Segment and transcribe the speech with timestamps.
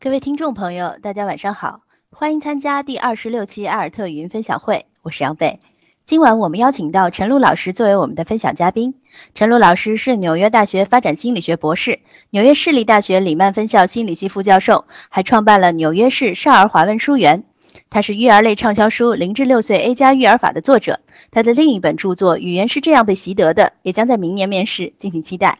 [0.00, 1.80] 各位听众朋友，大家晚上好，
[2.12, 5.58] 欢迎参加第二十六期阿尔特语音分享会，我是杨贝。
[6.04, 8.94] 今晚我们邀请到陈露老师作为我们的分享嘉宾。
[9.34, 11.98] 陈露老师是纽约大学发展心理学博士，
[12.30, 17.42] 纽约市立大学里曼分校心理系副教授，还创办了纽约市少儿华文书园。
[17.90, 21.00] 他是育儿类畅销书《零至六岁 A 加育儿法》的作者。
[21.32, 25.58] 他的另一本著作《语言是这样被习得的》也将在明年面世，敬请期待。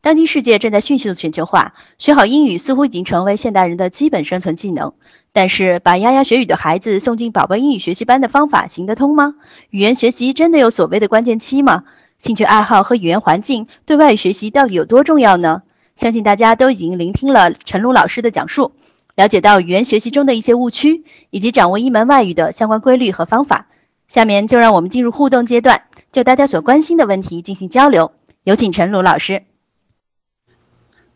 [0.00, 4.94] 当今世界正在迅速的全球化，学好英语似乎已经成为现代人的基本生存技能。
[5.32, 9.34] 但是，把牙牙学语的孩子送进宝宝英语学习班的方法行得通吗？
[9.70, 11.84] 语言学习真的有所谓的关键期吗？
[12.18, 15.62] 兴趣爱好和语言环境对外语学习到底有多重要呢？
[15.94, 18.72] 相信大家都已经聆听了陈露老师的讲述，
[19.16, 23.66] 了解到语言学习中的一些误区，以及掌握一门外语的相关规律和方法。
[24.06, 28.12] 下面就让我们进入互动阶段，就大家所关心的问题进行交流。
[28.44, 29.42] 有请陈露老师。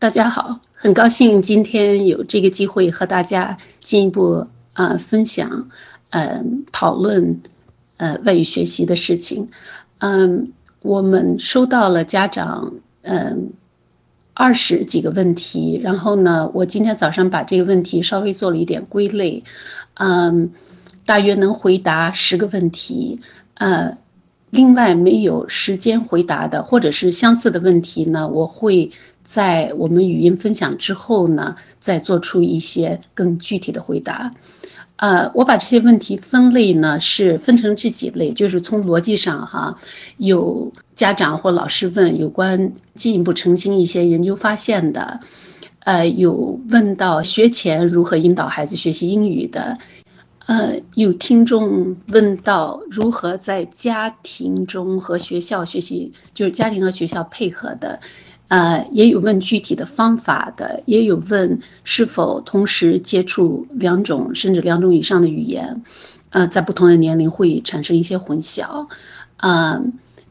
[0.03, 5.69] 大家好，很高兴今天有这个机会和大家进一步啊分享，
[6.09, 7.39] 嗯，讨论
[7.95, 9.47] 呃外语学习的事情。
[9.99, 13.53] 嗯，我们收到了家长嗯
[14.33, 19.45] 二十几个问题，然后呢，我今天早上把这个问题稍微做了一点归类，
[19.93, 20.51] 嗯，
[21.05, 23.21] 大约能回答十个问题。
[23.53, 23.97] 呃，
[24.49, 28.91] 另外没有时间回答的或者是相似的问题呢，我会。
[29.23, 34.33] 在我们语音分享之后呢，再做出一些更具体的回答。
[34.95, 39.77] 呃，我把这些问题分类呢，是分成这几类，就是从逻辑上哈，
[40.17, 45.19] 有家长或老师问有关进一步澄清一些研究发现的，
[45.79, 49.79] 呃，有问到学前如何引导孩子学习英语的，
[50.45, 57.99] 呃，有听众问到如何在家庭中和学校学习，就是家庭和学校配合的。
[58.53, 65.81] 呃，也有问具体的方法的，也有问是否同时接触两种甚至两种以上的语言，
[66.29, 68.89] 呃，在不同的年龄会产生一些混淆，
[69.37, 69.81] 啊，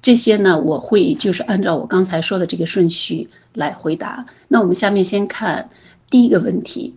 [0.02, 4.26] 这些呢，我会就是按照我刚才说的这个顺序来回答。
[4.46, 5.68] 那我们下面先看
[6.08, 6.94] 第一个问题。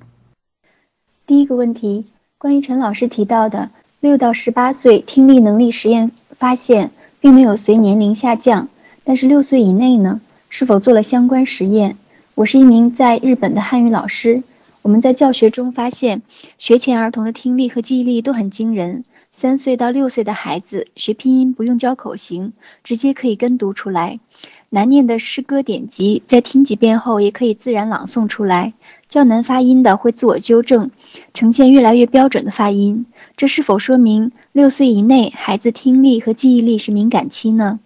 [1.25, 2.05] 第一个问题，
[2.37, 8.69] 关于陈老师提到的六到十八岁听力能力实验发现，并没有随年龄下降，
[9.03, 10.21] 但是六岁以内呢？
[10.49, 11.97] 是否做了相关实验？
[12.33, 14.43] 我是一名在日本的汉语老师。
[14.81, 16.21] 我们在教学中发现，
[16.57, 19.03] 学前儿童的听力和记忆力都很惊人。
[19.31, 24.19] 三岁到六岁的孩子学拼音不用教口型，直接可以跟读出来。
[24.69, 28.73] 难念的诗歌典籍，在听几遍后也可以自然朗诵出来。
[29.09, 30.91] 较难发音的会自我纠正，
[31.33, 33.05] 呈现越来越标准的发音。
[33.35, 37.79] 这是否说明六岁以内孩子听力和记忆力是敏感期呢？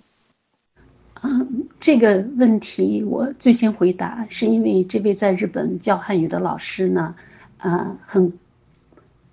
[1.21, 7.15] 嗯， 这个问题我最先回答，是因为这位在日本教汉语的老师呢，
[7.57, 8.33] 呃，很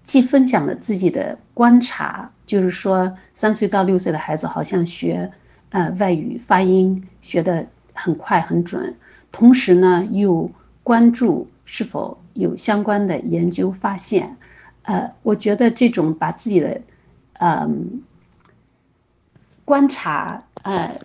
[0.02, 5.32] 既分享了自己的观察，就是说三岁到六岁的孩子好像学
[5.70, 8.96] 呃外语发音学的很快很准，
[9.30, 10.50] 同时呢又
[10.82, 14.36] 关注是否有相关的研究发现，
[14.82, 16.80] 呃，我觉得这种把自己的
[17.34, 18.02] 嗯
[19.64, 20.98] 观察呃。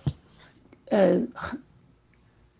[0.91, 1.21] 呃，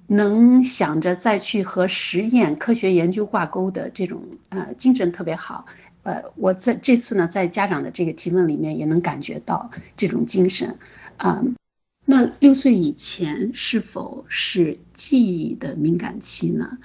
[0.08, 5.66] 能想着再去和实验、科学研究挂钩的这种呃精神特别好。
[6.04, 10.78] 呃，我在这次呢，在家长的这个提问里面也能感觉到这种精神
[11.18, 11.44] 啊。
[12.06, 16.78] 那六岁以前是否是记忆的敏感期呢？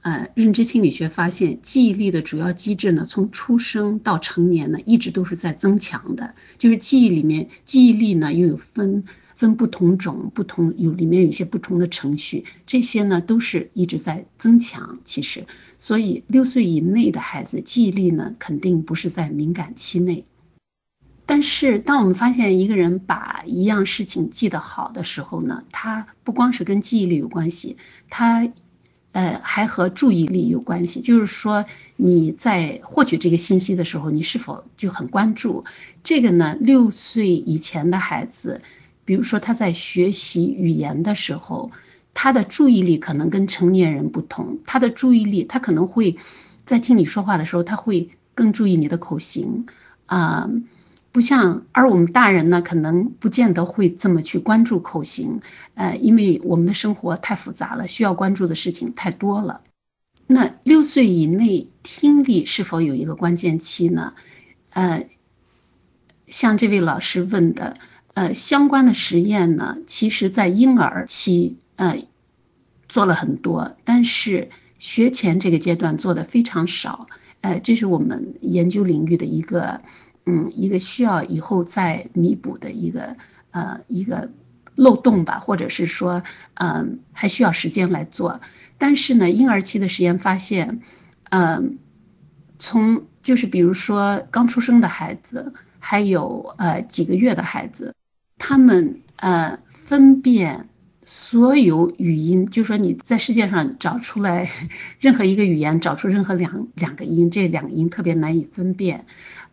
[0.00, 6.34] 呃，认知心理学发现，记忆力的主要机制呢，从出生到成年呢，一直都是在增强的。
[6.56, 9.04] 就是记忆里面，记忆力呢又有分。
[9.44, 15.00] 分不同种、不同有里面有一些不同的程序，这些呢都是一直在增强。
[15.04, 15.46] 其实，
[15.78, 20.24] 所以六岁以内的孩子记忆力呢肯定不是在敏感期内。
[21.26, 27.76] 但是，当我们发现一个人把一样事情记得好的时候呢，他不光是跟记忆力有关系，
[28.08, 28.48] 他
[29.12, 31.02] 呃还和注意力有关系。
[31.02, 31.66] 就是说
[31.96, 35.64] 你在获取这个信息的时候，你是否就很关注？
[36.02, 38.62] 这个呢，六岁以前的孩子。
[39.04, 41.70] 比如说他在学习语言的时候，
[42.14, 44.60] 他的注意力可能跟成年人不同。
[44.66, 46.16] 他的注意力，他可能会
[46.64, 49.66] 在听你说话的时候，他会更注意你的口型
[50.06, 50.48] 啊，
[51.12, 55.42] 不像而我们大人呢，可能不见得会这么去关注口型，
[55.74, 59.60] 呃，因为我们的生活太复杂了，需要关注的事情太多了。
[60.26, 64.14] 那六岁以内听力是否有一个关键期呢？
[64.70, 65.06] 呃，
[66.26, 67.76] 像这位老师问的。
[68.14, 71.98] 呃，相关的实验呢，其实在婴儿期呃
[72.88, 77.08] 做了很多，但是学前这个阶段做的非常少，
[77.40, 79.82] 呃，这是我们研究领域的一个，
[80.26, 83.16] 嗯，一个需要以后再弥补的一个，
[83.50, 84.30] 呃，一个
[84.76, 86.22] 漏洞吧，或者是说，
[86.54, 88.40] 嗯，还需要时间来做。
[88.78, 90.82] 但是呢，婴儿期的实验发现，
[91.30, 91.78] 嗯，
[92.60, 97.94] 从就是比如说刚出生的孩子，还有呃几个月的孩子，
[98.46, 100.68] 他们呃分辨。
[101.06, 104.50] 所有语音，就说你在世界上 找出来
[104.98, 109.04] 任何一个语言，找出任何两两个音，这两个音特别难以分辨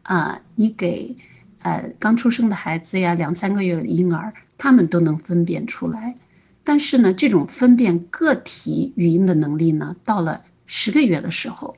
[0.01, 0.41] 啊。
[0.55, 1.17] 你给
[1.59, 6.15] 呃刚出生的孩子呀，两三个月的婴儿，他们都能分辨出来。
[6.63, 11.75] 但是呢，这种分辨个体语音的能力呢，到了十个月的时候，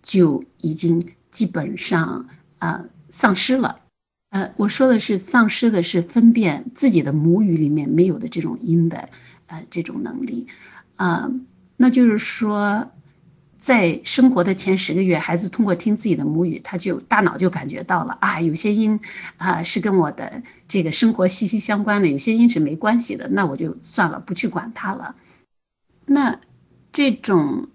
[0.00, 3.81] 就已经基本上啊丧失了。
[4.32, 9.10] 呃，我说的是丧失的是分辨自己的母语里面没有的这种音的
[9.46, 10.46] 呃这种能力
[10.96, 11.30] 啊，
[11.76, 12.90] 那就是说，
[13.58, 19.00] 在生活的前十个月，孩子通过听自己的母语，他就大脑就感觉到了啊，有些音
[19.36, 25.14] 啊是跟我的这个生活息息相关的，有些音是没关系的，那我就算了，不去管它了。
[26.06, 26.40] 那
[26.90, 27.68] 这种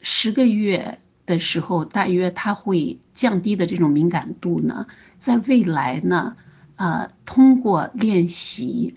[0.00, 1.00] 十个月。
[1.28, 4.86] 的时候，大约它会降低的这种敏感度呢，
[5.18, 6.36] 在未来呢，
[6.76, 8.96] 呃，通过练习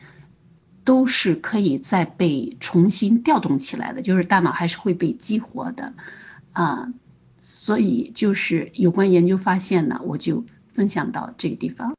[0.86, 5.94] 都是可以再被重新调动起来的，就是大脑还是会被激活的
[6.54, 6.94] 啊。
[7.38, 11.96] 所以就是有关研究发现呢，我就分享到这个地方。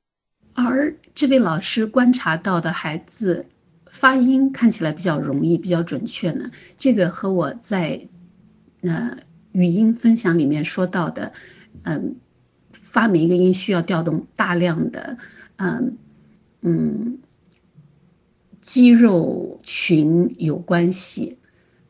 [0.54, 3.46] 而这位老师观察到的孩子
[3.86, 8.08] 发音看起来比较容易、比较准确呢，这个和我在
[8.80, 9.18] 呃。
[9.52, 11.32] 语音分享里面说到的，
[11.82, 12.16] 嗯，
[12.72, 15.18] 发每一个音需要调动大量的，
[15.56, 15.98] 嗯
[16.62, 17.18] 嗯，
[18.60, 21.38] 肌肉群有关系。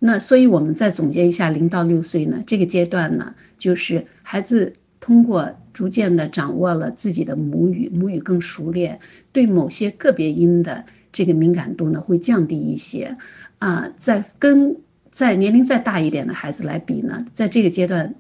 [0.01, 8.99] 那所以我们再总结一下，零到六岁呢，这个阶段呢，就是孩子通过逐渐的掌握了自己的母语，母语更熟练，
[9.33, 13.17] 对某些个别音的这个敏感度呢会降低一些
[13.59, 14.79] 啊，在跟。
[15.13, 18.15] 在年龄再大一点的孩子来比呢，在这个阶段，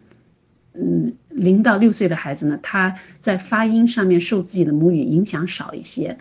[0.74, 6.18] 嗯，零到六岁的孩子呢，他在发音上面受自己的母语影响少一些，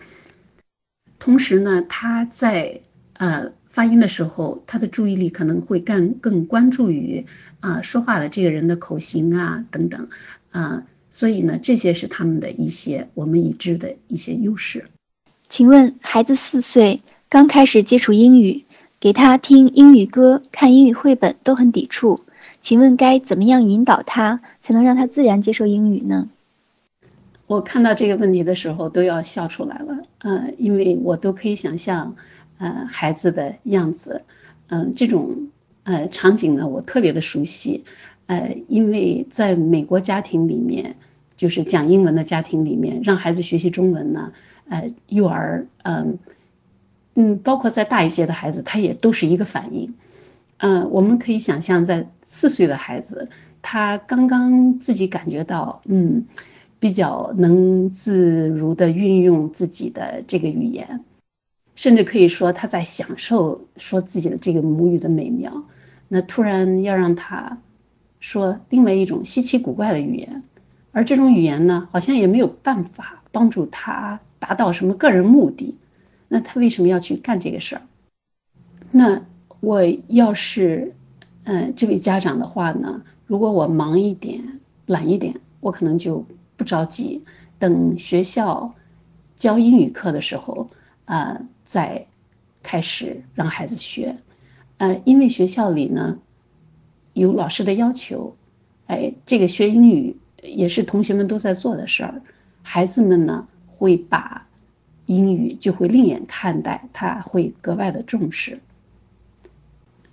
[1.18, 2.80] 同时呢，他在
[3.12, 7.26] 呃发音的时候，他的注意力可能会更更关注于
[7.60, 10.08] 啊说话的这个人的口型啊等等
[10.50, 14.86] 啊，所以呢，这些是他们的一些我们已知的一些优势。
[15.50, 18.64] 请问，孩子四岁刚开始接触英语。
[19.02, 22.20] 给他听英语歌、看英语绘本都很抵触，
[22.60, 26.30] 请问该怎么样引导他，才能让他自然接受英语呢？
[27.48, 32.14] 我看到这个问题的时候都要笑出来了，嗯，因为我都可以想象，
[32.58, 34.22] 呃，孩子的样子，
[34.68, 35.48] 嗯，这种
[35.82, 37.82] 呃场景呢，我特别的熟悉，
[38.26, 40.94] 呃，因为在美国家庭里面，
[41.34, 44.32] 就是讲英文的家庭里面，让孩子学习中文呢，
[44.68, 46.18] 呃，幼儿，嗯。
[47.14, 49.94] 嗯，包括再大一些的孩子，他也都是一个反应。
[50.56, 53.28] 嗯，我们可以想象，在四岁的孩子，
[53.60, 56.26] 他刚刚自己感觉到，嗯，
[56.78, 61.04] 比较能自如的运用自己的这个语言，
[61.74, 65.64] 甚至可以说他在享受说自己的这个母语的美妙。
[66.08, 67.58] 那突然要让他
[68.20, 70.42] 说另外一种稀奇古怪的语言，
[70.92, 75.74] 而这种语言呢，好像也没有办法帮助他达到什么个人目的。
[76.34, 77.82] 那他为什么要去干这个事儿？
[78.90, 79.26] 那
[79.60, 80.94] 我要是
[81.44, 86.24] 嗯这位家长的话呢，如果我忙一点、懒一点，我可能就
[86.56, 87.22] 不着急，
[87.58, 88.74] 等学校
[89.36, 90.70] 教英语课的时候
[91.04, 92.06] 啊，再
[92.62, 94.16] 开始让孩子学。
[94.78, 96.18] 呃，因为学校里呢
[97.12, 98.36] 有老师的要求，
[98.86, 102.22] 哎，这个学英语也是同学们都在做的事儿，
[102.62, 104.46] 孩子们呢会把。
[105.06, 108.60] 英语就会另眼看待，他会格外的重视。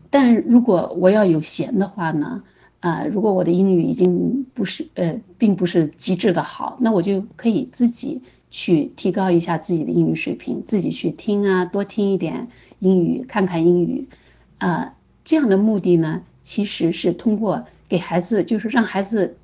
[0.09, 2.43] 但如果我要有闲的话呢？
[2.79, 12.47] 啊，如果我的英语已经不是呃，并不是极致的好，那我就可以自己去提高一下自己的英语水平，自己去听啊，多听一点
[12.79, 14.07] 英语，看看英语
[14.59, 14.95] 啊。
[15.25, 19.35] 这样的目的呢，其实是通过给孩子，就是让孩子。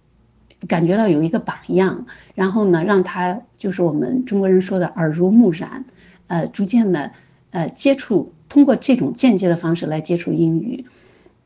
[0.68, 5.86] 感觉到有一个榜样，然后呢，让他就是我们中国人说的耳濡目染，
[6.28, 7.12] 呃，逐渐的
[7.52, 10.86] 呃接触，通过这种间接的方式来接触英语，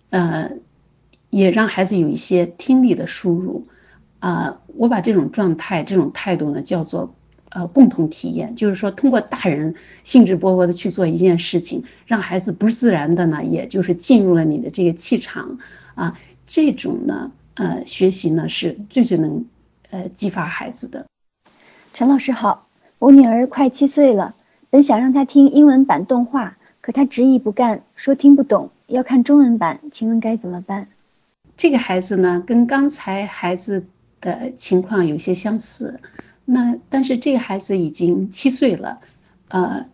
[0.09, 0.51] 呃，
[1.29, 3.67] 也让孩子有一些听力的输入，
[4.19, 7.13] 啊，我把这种状态、这种态度呢叫做
[7.49, 15.59] 呃共同体验，就是说通过大人兴致勃勃的去做一件事情，让孩子不自然的呢，也就是进入了你的这个气场。
[15.95, 19.45] 啊，这种呢呃学习呢是最最能
[19.91, 21.05] 呃激发孩子的。
[21.93, 24.35] 陈老师好，我女儿快七岁了，
[24.69, 30.87] 本想让她听英文版动画，可她执意不干，说听不懂，要看中文版，请问该怎么办？
[31.57, 33.85] 这个孩子呢，跟刚才孩子
[34.21, 35.99] 的情况有些相似，
[36.45, 39.01] 那但是这个孩子已经七岁了，
[39.49, 39.87] 呃，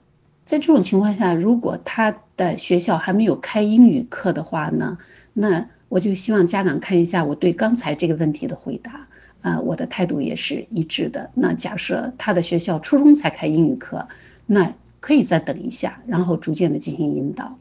[0.45, 4.99] 在这种情况下，如果他的学校还没有开英语课的话呢，
[5.33, 9.07] 那我就希望家长看一下我对刚才这个问题的回答。
[9.41, 11.29] 啊，我的态度也是一致的。
[11.35, 14.07] 那假设他的学校初中才开英语课，
[14.47, 17.59] 那可以再等一下，然后逐渐的进行引导。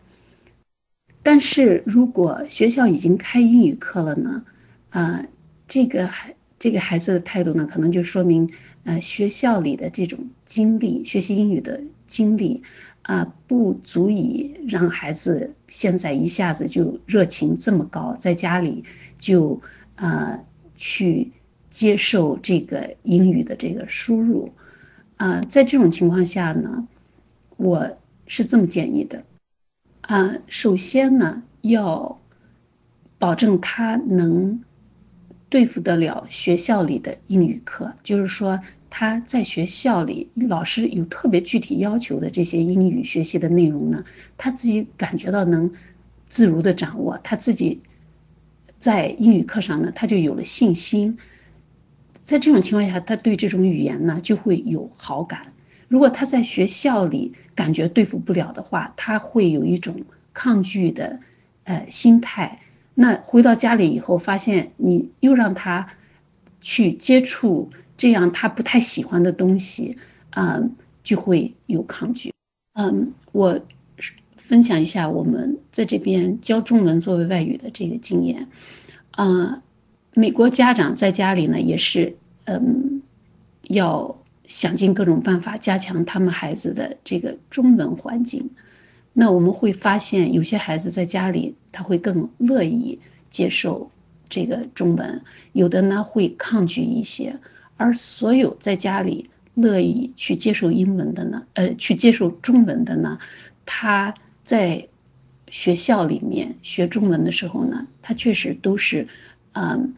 [1.22, 4.46] 但是如果学校已经开英语课了呢？
[4.88, 5.26] 啊，
[5.68, 8.48] 这个孩这个孩子的态度呢，可能就说明
[8.84, 12.62] 呃学校里的这种经历，学习英语的经历
[13.02, 18.84] 啊，不足以让孩子现在一下子就热情这么高，在家里
[19.18, 19.61] 就
[19.96, 20.40] 啊
[20.75, 21.32] 去。
[21.70, 24.52] 接受这个英语的这个输入
[25.16, 26.87] 啊，在这种情况下呢，
[27.56, 29.25] 我是这么建议的
[30.00, 32.20] 啊，首先呢，要
[33.18, 34.62] 保证他能
[35.49, 38.61] 对付得了学校里的英语课，就是说
[38.96, 44.04] 他在学校里老师有特别具体要求的这些英语学习的内容呢，
[44.38, 45.72] 他自己感觉到能
[46.28, 47.80] 自如的掌握，他自己
[48.78, 51.18] 在英语课上呢，他就有了信心。
[52.22, 55.52] 在这种情况下，他对这种语言呢就会有好感。
[55.88, 61.18] 如果他在学校里感觉对付不了的话，他会有一种抗拒的
[61.64, 62.60] 呃心态。
[62.94, 65.88] 那回到家里以后，发现你又让他
[66.60, 69.98] 去接触这样他不太喜欢的东西，
[70.30, 72.32] 嗯，就会有抗拒。
[72.72, 73.60] 嗯，我
[74.36, 78.48] 分享一下我们在这边教中文作为外语的这个经验。
[79.16, 79.60] 嗯。
[80.16, 83.02] 美国家长在家里呢，也是嗯，
[83.62, 88.50] 要想尽各种办法加强他们孩子的这个中文环境。
[89.12, 93.90] 那我们会发现，有些孩子在家里他会更乐意接受
[94.28, 95.22] 这个中文，
[95.52, 97.40] 有的呢会抗拒一些。
[97.76, 103.19] 而所有在家里乐意去接受英文的呢，呃，去接受中文的呢，
[103.66, 104.14] 他
[104.45, 104.88] 在
[105.49, 109.09] 学校里面学中文的时候呢，他确实都是
[109.52, 109.95] 嗯。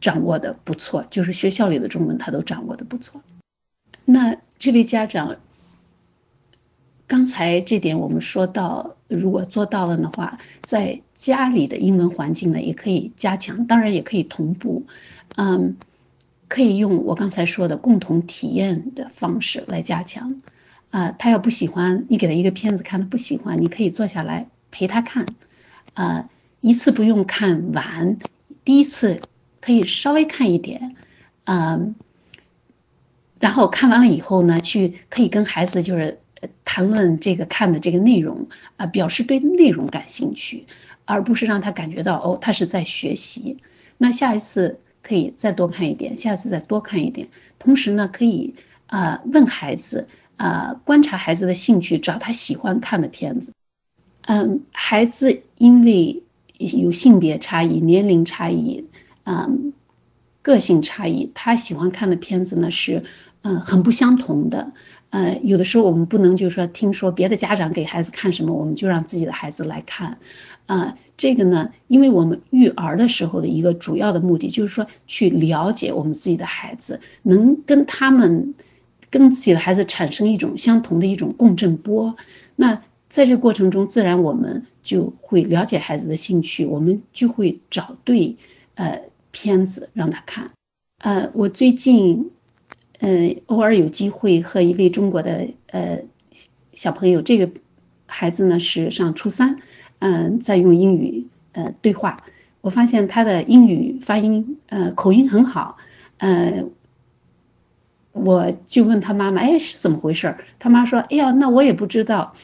[0.00, 3.20] 掌握的不错，就是学校里的中文他都掌握的不错。
[4.04, 5.38] 那这位家长，
[7.08, 14.86] 刚才这点我们说到，如果做到了的话，在家里的英文环境呢也可以加强，当然也可以同步，
[15.34, 15.76] 嗯，
[16.48, 20.42] 可以用我刚才说的共同体验的方式来加强。
[20.90, 25.26] 啊，他要不喜欢，你给他一个片子看，他不喜欢，你可以坐下来陪他看，
[25.94, 26.28] 啊，
[26.60, 28.18] 一次不用看完，
[28.64, 29.20] 第一次。
[29.60, 30.94] 可以稍微看一点，
[31.44, 31.96] 嗯，
[33.40, 36.20] 然后看完了以后呢，去可以跟孩子就是
[36.64, 40.66] 谈论这个看的这个内容啊，表示对内容感兴趣，
[41.04, 43.58] 而不是让他感觉到哦，他是在学习。
[43.98, 44.78] 那下一次
[45.08, 47.28] 可以再多看一点，下次再多看一点。
[47.58, 53.54] 同时呢，可以啊问孩子啊，观察孩子的兴趣，找他喜欢看的片子。
[54.20, 56.22] 嗯，孩子因为
[56.58, 58.84] 有性别差异、年龄差异。
[59.24, 59.72] 嗯，
[60.42, 63.04] 个性差异，他喜欢看的片子呢是
[63.42, 64.72] 嗯很不相同的。
[65.10, 70.18] 呃，有的时候我们不能就是说听说别的家长给孩子看什么，我们就让自己的孩子来看。
[70.66, 78.54] 啊，这个呢，因为我们育儿的时候的一个主要的目的就是说去了解我们自己的孩子，能跟他们
[79.10, 82.16] 跟自己的孩子产生一种相同的一种共振波。
[82.56, 88.36] 那在这过程中，自然我们就会了解孩子的兴趣，我们就会找对
[88.74, 89.02] 呃。
[89.30, 90.50] 片子让他看，
[90.96, 92.30] 呃，我最近，
[92.98, 96.00] 嗯，偶尔有机会和一位中国的呃
[96.72, 97.50] 小朋友，这个
[98.06, 99.58] 孩子呢是上初三，
[99.98, 102.24] 嗯，在用英语呃对话，
[102.60, 105.76] 我发现他的英语发音呃口音很好，
[106.18, 106.64] 呃，
[108.12, 110.36] 我就问他妈妈，哎，是怎么回事？
[110.58, 112.34] 他妈说，哎呀，那我也不知道。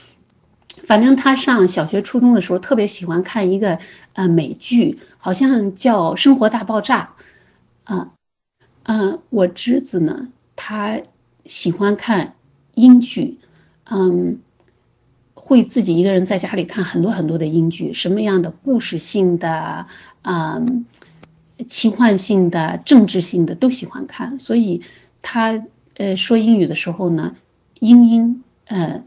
[0.87, 3.79] 反正他上小学、初中的时候特别喜欢看一个
[4.13, 7.15] 呃美剧，好像叫《生活大爆炸》
[7.95, 8.13] 啊，
[8.83, 10.29] 嗯，我侄子呢，
[10.67, 11.03] 他
[11.45, 12.37] 喜欢看
[12.73, 13.37] 英剧，
[13.85, 14.39] 嗯，
[15.35, 19.89] 会自己一个人在家里看很多很多的英剧，什么样的故事性的
[20.23, 20.63] 啊、
[21.69, 24.81] 奇幻性的、政治性的都喜欢看，所以
[25.21, 25.63] 他
[25.99, 27.37] 呃说英语的时候呢，
[27.79, 29.03] 英音呃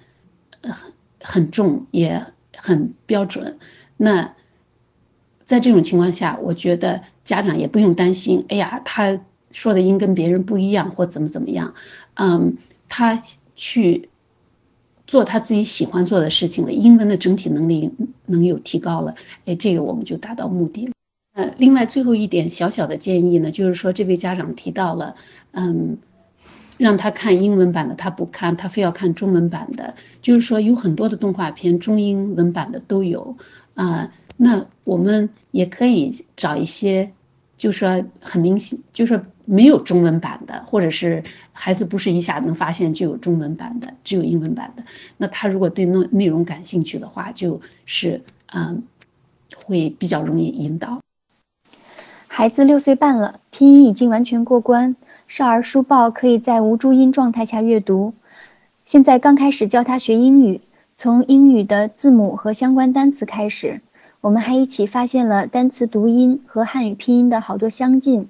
[0.61, 3.57] 很很重也很标准。
[3.97, 4.35] 那
[5.43, 9.19] 在这种情况下，我觉得家长也不用担心，哎呀，他
[9.51, 11.73] 说的音跟别人不一样或怎么怎么样，
[12.15, 12.57] 嗯，
[12.89, 13.21] 他
[13.55, 14.09] 去
[15.05, 17.91] 做他自己喜欢做的事情了，英文的整体能力
[18.25, 20.91] 能有提高了，哎，这个我们就达到目的了。
[21.33, 25.15] 呃，另外最后一点小小的建议呢，就是说这位家长提到了，
[25.51, 25.97] 嗯，
[26.77, 33.37] 让他看英文版的他不看，他非要看中文版的，就是说有很多的动画片中英文版的都有
[33.75, 34.11] 啊。
[34.35, 37.11] 那我们也可以找一些，
[37.57, 41.23] 就说很明显，就是没有中文版的，或者是
[41.53, 44.83] 孩子不是一下能发现就有中文版的，只有英文版的。
[45.15, 48.83] 那他如果对内内容感兴趣的话，就是嗯，
[49.65, 50.99] 会比较容易引导。
[52.27, 58.13] 孩子六岁半了，拼音已经完全过关，少儿书报可以在无注音状态下阅读。
[58.83, 60.59] 现在刚开始教他学英语，
[60.97, 63.81] 从英语的字母和相关单词开始。
[64.19, 68.27] 我们还一起发现了单词读音和汉语拼音的好多相近，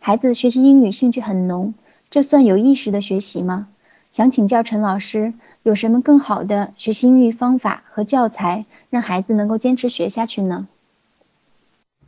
[0.00, 1.74] 孩子学习英语兴趣很浓，
[2.10, 3.68] 这算有意识的学习吗？
[4.10, 10.66] 想请教陈老师，有什么更好的学习英语方法和教材，让孩子能够坚持学下去呢？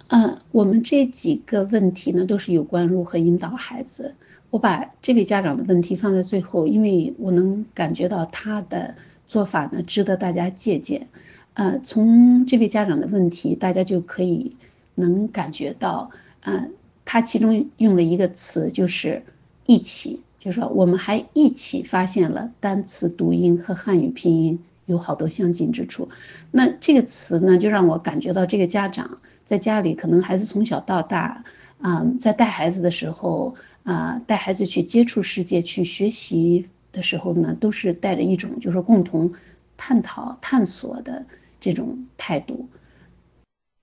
[0.09, 4.14] 嗯，我们这几个问题呢，都是有关如何引导孩子。
[4.50, 11.09] 我把这位家长的问题放在最后，因为我能感觉到他的做法呢，值得大家借鉴。
[11.54, 14.56] 呃，从这位家长的问题，大家就可以
[14.94, 16.68] 能感觉到，呃，
[17.12, 19.25] 他其中用了一个词，就是
[19.67, 26.09] 一起，就是说我们还一起发现了单词读音和汉语拼音有好多相近之处。
[26.52, 31.43] 那这个词呢，就让我感觉到这个家长在家里可能孩子从小到大，
[31.81, 39.33] 啊，在带孩子的时候，啊，带孩子去接触世界、去学习的时候呢，都是带着一种就是共同
[39.76, 41.26] 探讨、探索的。
[41.62, 42.71] 这种态度，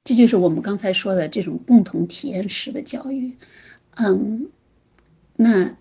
[0.07, 3.35] 这就是我们刚才说的这种共同体验式的教育。
[3.93, 4.47] 嗯，
[5.35, 5.75] 那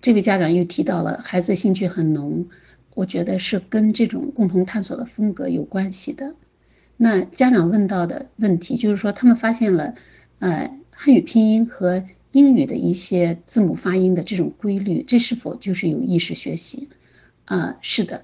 [0.00, 2.46] 这位家长又提到了孩子兴趣很浓，
[2.94, 6.36] 我觉得是跟这种共同探索的风格有关系的。
[6.96, 9.96] 那家长问到的问题就是说，他们发现了
[10.38, 16.88] 呃汉语拼音和英语的一些字母发音的这种规律，这是否就是有意识学习？
[17.46, 18.22] 啊，是的，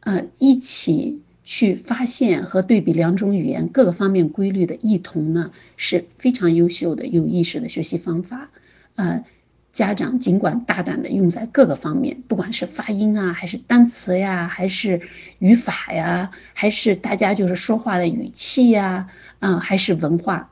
[0.00, 1.22] 呃，一起。
[1.46, 8.50] 去发现和对比两种语言各个方面规律的异同呢，是非常优秀的有意识的学习方法。
[8.96, 9.24] 呃，
[9.72, 15.02] 家长尽管大胆的用在各个方面，不管是发音啊，还是单词呀，还是
[15.38, 20.50] 语法呀，还是大家就是说话的语气呀，啊，还是文化。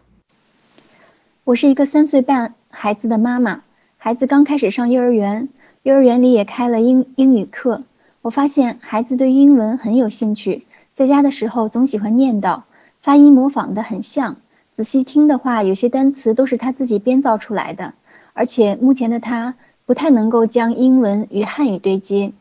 [1.42, 3.64] 我是一个三岁半孩子的妈妈，
[3.98, 5.48] 孩子刚开始上幼儿园，
[5.82, 7.82] 幼儿园里也开了英英语课，
[8.22, 10.62] 我发现孩子对英文很有兴趣。
[10.94, 12.62] 在家的时候总喜欢念叨，
[13.00, 14.36] 发音模仿的很像。
[14.74, 17.94] 仔细听的话，有些单词都是他自己编造出来的。
[18.32, 19.54] 而且目前的他
[19.86, 22.32] 不太能够将英文与汉语对接，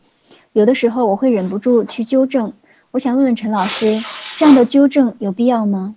[0.52, 2.54] 有的时候我会忍不住去纠正。
[2.92, 4.02] 我想问问陈老师，
[4.38, 5.96] 这样的纠正有必要吗？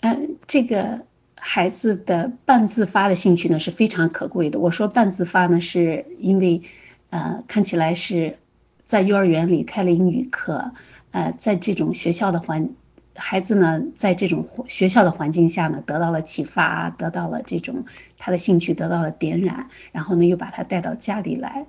[0.00, 1.02] 嗯，这个
[1.36, 4.58] 孩子的半自发的兴趣呢是非常可贵的。
[4.58, 6.62] 我说半自发呢，是因为
[7.10, 8.38] 呃看起来是
[8.84, 10.72] 在幼儿园里开了英语课。
[11.16, 12.68] 呃，在这种学校的环，
[13.14, 17.86] 孩子呢，在这种学校的环境下呢，得到了启发，得到了这种
[18.18, 21.64] 他的兴趣得到了点燃，然后呢，又把他带到家里来，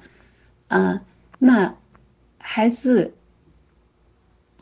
[0.67, 0.99] 呃，
[1.39, 1.75] 那
[2.39, 3.13] 孩子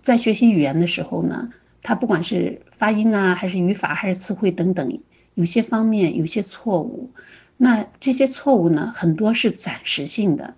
[0.04, 1.50] 在学习语言的时候呢，
[1.82, 5.00] 他不管是发音啊，还是语法，还是词汇等等，
[5.34, 7.10] 有些方面有些错误，
[7.58, 10.54] 那这些错误呢，很多是暂时性的，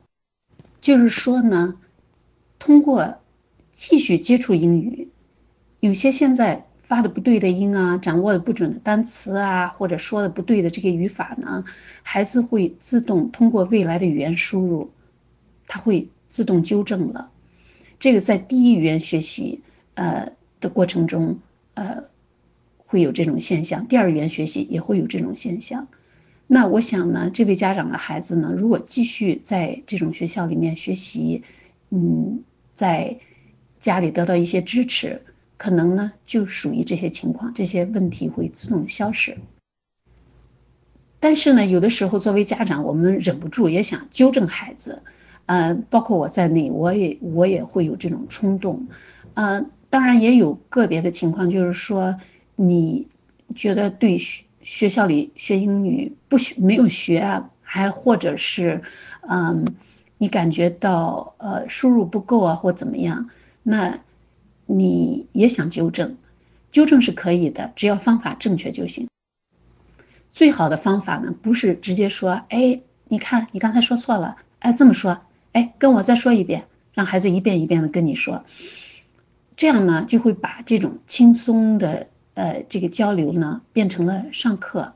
[0.82, 1.76] 就是说呢，
[2.60, 3.20] 通过。
[3.78, 5.10] 继续接触英语，
[5.80, 11.64] 有些现在发的不对的音啊，掌握的不准的单词啊，或者说的不对的这个语法呢，
[12.02, 14.90] 孩子会自动通过未来的语言输入，
[15.68, 17.30] 他会自动纠正了。
[18.00, 19.62] 这个在第一语言学习
[19.94, 21.38] 呃的过程中
[21.76, 22.06] 呃
[22.78, 25.88] 会有这种现象，第二语言学习也会有这种现象。
[26.48, 31.44] 那我想呢，这位家长的孩子呢，如果继续在这种学校里面学习，
[31.92, 33.20] 嗯，在
[33.80, 35.22] 家里得到一些支持，
[35.58, 39.38] 可能呢就属于这些情况，这些问题会自动消失。
[41.20, 45.02] 但是呢，有的时候作为家长，我们忍不住也想纠正孩子，
[45.48, 48.88] 呃，包括我在内，我也我也会有这种冲动，
[49.34, 52.18] 呃，当然也有个别的情况，就是说
[52.56, 53.08] 你
[53.56, 58.84] 觉得对学学校里学英语不学没有学啊，还或者是
[59.22, 59.66] 嗯
[60.20, 63.30] 你感觉到呃输入不够啊或怎么样，
[63.70, 64.00] 那
[64.66, 66.16] 你也想纠正，
[66.72, 69.10] 纠正是可以的，只要方法正确就行。
[70.32, 75.20] 最好的方法呢，不是直接说，哎，你看你刚才说错了，哎这么说，
[75.52, 78.46] 哎跟我再说一遍，让孩子一遍一遍的跟你说，
[79.58, 84.94] 这样呢就会把这种轻松的呃这个交流呢变成了上课。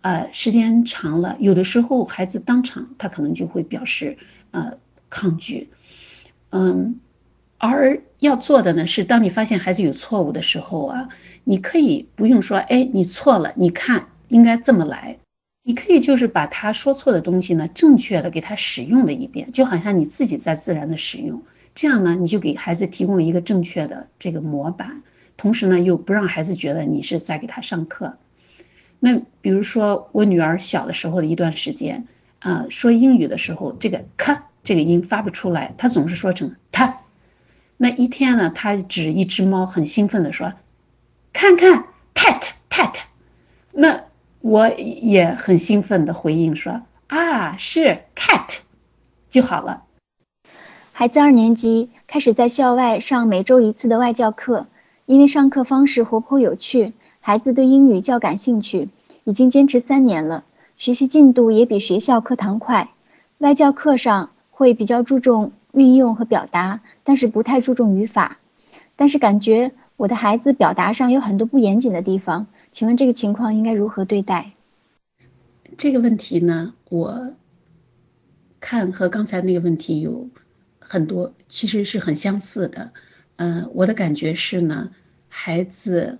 [0.00, 4.16] 呃，时间长了，有的时候孩子当场他可能就会表示
[4.52, 4.78] 呃
[5.10, 5.68] 抗拒，
[6.48, 6.98] 嗯，
[7.58, 11.08] 而要做的呢是，当你发现孩子有错误的时候啊，
[11.44, 15.18] 你可以不用说，哎，你错了，你看应该这么来，
[15.62, 21.42] 你可以就是把他说错的东西呢，正确的给他使用了一遍，就好像你自己在自然的使用，
[21.74, 25.02] 这样呢，你就给孩子提供了一个正确的这个模板，
[25.36, 28.16] 同时呢，又不让孩子觉得你是在给他上课。
[29.00, 32.06] 那比如说我女儿小的时候的一段时间，
[32.38, 36.95] 啊，说英语的时候，这个咔这个音发不出来，她总是说成他。
[37.76, 40.54] 那一天呢，他指一只猫，很兴奋的说，
[41.32, 41.84] 看看
[42.14, 43.00] cat cat。
[43.70, 44.04] 那
[44.40, 48.58] 我也很兴奋的回应说，啊，是 cat
[49.28, 49.82] 就好了。
[50.92, 54.66] 孩子二年级开始在校外上每周一次的外教课，
[55.04, 56.94] 因为上课方式活泼有趣。
[57.20, 58.88] 孩子对英语较感兴趣，
[59.24, 60.44] 已经坚持三年了，
[60.78, 62.88] 学习进度也比学校课堂快。
[63.38, 68.38] 外教课上会比较注重运用和表达，但是不太注重语法。
[68.96, 74.54] 但是感觉我的孩子表达上有很多不严谨的地方，请问这个情况应该如何对待？
[75.76, 77.34] 这个问题呢，我
[78.58, 80.28] 看和刚才那个问题有
[80.80, 82.92] 很多，其实是很相似的。
[83.36, 84.90] 嗯，我的感觉是呢，
[85.28, 86.18] 孩子。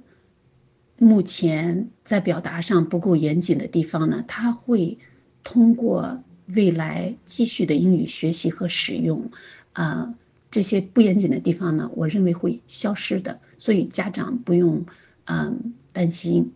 [0.99, 4.97] 目前在表达上不够严谨的地方呢，他会
[5.45, 9.31] 通过未来继续的英语学习和使用
[9.73, 10.15] 啊，
[10.51, 14.87] 这些不严谨的地方呢，我认为会消失的，所以家长不用
[15.25, 16.53] 嗯担心。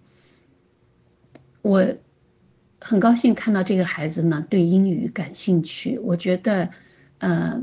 [1.63, 1.97] 我
[2.81, 6.71] 很高兴看到这个孩子呢对英语感兴趣，我觉得
[7.19, 7.63] 呃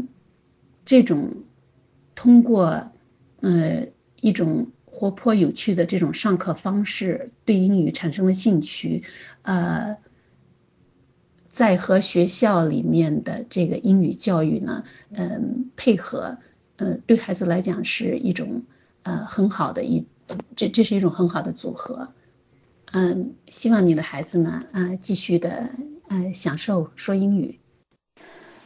[0.85, 1.43] 这种
[2.15, 2.91] 通过
[3.41, 3.87] 呃
[4.21, 4.67] 一种。
[4.89, 9.03] 活泼有趣的这种上课方式，对英语产生了兴趣，
[9.43, 9.97] 呃，
[11.57, 16.37] 在和学校里面的这个英语教育呢，嗯，配合，
[16.75, 18.61] 呃，对孩子来讲是一种
[19.01, 20.05] 呃很好的一，
[20.55, 22.09] 这这是一种很好的组合，
[22.91, 25.71] 嗯，希望你的孩子呢，啊，继续的，
[26.09, 27.57] 呃，享受说英语。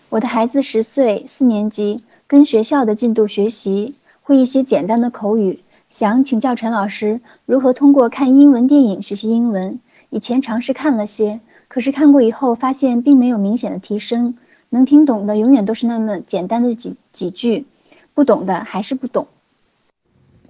[0.10, 5.62] 我的孩子十岁，四年级，跟学校的进度学习，会一些简单的口语。
[5.88, 9.80] 想请教陈老师，如何通过看英文电影学习英文？
[10.10, 11.40] 以前尝试看了些，
[11.72, 17.66] 可是看过以后发现并没有明显的提升，能听懂的永远都是那么简单的几几句，
[18.14, 19.30] 不懂的还是不懂。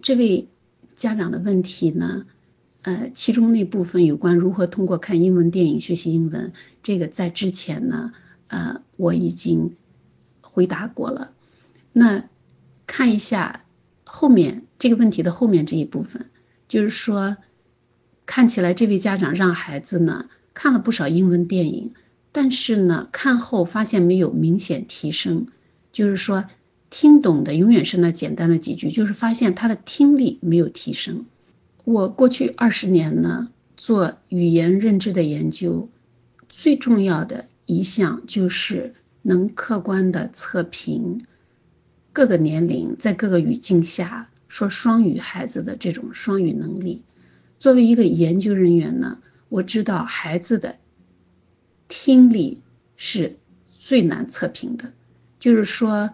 [0.02, 0.48] 这位
[0.96, 2.26] 家长的问题呢，
[2.82, 8.14] 呃，其中那部分有关如何通过看英文电影学习英文，这个在之前呢，
[8.48, 9.76] 呃，我已经
[10.42, 11.34] 回答过了。
[11.94, 12.24] 那
[12.88, 13.62] 看一下。
[14.14, 16.26] 后面这个问题的后面这一部分，
[16.68, 17.38] 就是说，
[18.26, 21.94] 看起来这位家长让孩子呢看了不少英文电影，
[22.32, 25.48] 但是呢看后发现没有明显提升，
[25.92, 26.46] 就是说
[26.90, 31.26] 听懂的永远是那简单的几句，就是发现他的听力没有提升。
[31.84, 35.90] 我过去二十年呢做语言认知的研究，
[36.50, 41.22] 最重要的一项就是能客观的测评。
[42.14, 47.04] 各个年龄在各个语境下说双语孩子的这种双语能力，
[47.58, 49.20] 作为一个研究人员呢，
[49.52, 50.78] 我知道孩子的
[51.90, 52.62] 听力
[52.96, 53.38] 是
[53.78, 54.94] 最难测评的。
[55.40, 56.12] 就是说，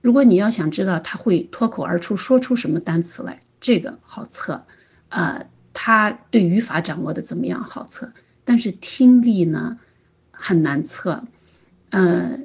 [0.00, 4.66] 如果你要想知道他会脱口而出说出什么单词来，这个好测
[5.08, 8.12] 啊，他对语法掌握的怎么样好测，
[8.44, 9.78] 但是听力呢
[10.32, 11.22] 很难测，
[11.90, 12.40] 呃。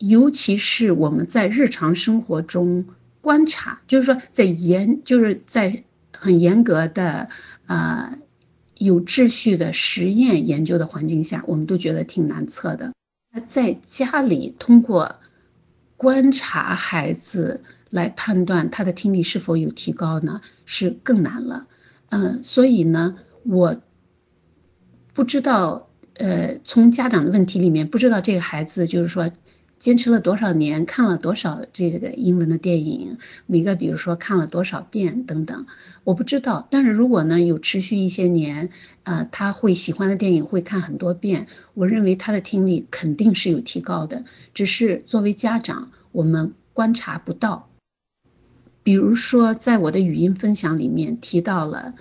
[0.00, 2.86] 尤其是我们在日常生活中
[3.20, 7.30] 观察，就是说在严，就是在很严格的
[7.66, 8.16] 啊
[8.78, 12.92] 有秩序的实验研究的环境下，我们都觉得挺难测的。
[13.32, 15.16] 那在家里通过
[15.96, 21.66] 观察孩子来判断他的听力是否有提高呢，是更难了。
[22.08, 23.76] 嗯，所以呢，我
[25.12, 29.30] 不知道，呃，从家长的问题里面不知道这个孩子就是说。
[29.78, 35.66] 坚持了多少年，看了多少这个英文的电影，每个比如说看了多少遍等等，
[36.02, 36.66] 我不知道。
[36.70, 38.70] 但是如果呢有持续一些年，
[39.04, 47.68] 呃，他会喜欢的电影会看很多遍，我认为他的听力肯定是有提高的，只是作为家长我们观察不到。
[48.82, 51.94] 比如说在我的语音分享里面提到了，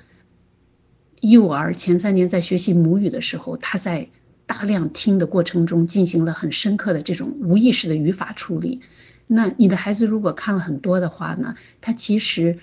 [1.21, 4.09] 幼儿前三年在学习母语的时候，他在。
[4.47, 8.79] 大量听的过程中进行了很深刻的这种无意识的语法处理。
[9.27, 12.59] 那你的孩子如果看了很多的话呢，他其实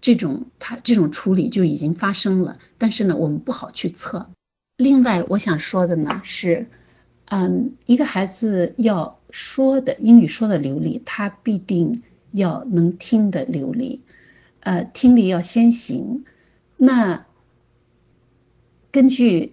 [0.00, 4.30] 这种他这种处理就已经发生了，但是呢我们不好去测。
[4.78, 6.68] 另外我想说的呢是，
[7.26, 14.00] 嗯，一个孩子要说的英语说的流利，他必定要能听的流利，
[14.60, 16.24] 呃，听力要先行。
[16.78, 17.26] 那
[18.90, 19.52] 根据。